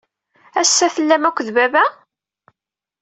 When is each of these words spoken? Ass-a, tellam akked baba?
Ass-a, 0.61 0.87
tellam 0.95 1.23
akked 1.29 1.49
baba? 1.55 1.83